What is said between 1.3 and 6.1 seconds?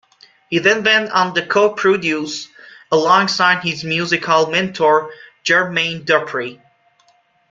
to co-produce alongside his musical mentor Jermaine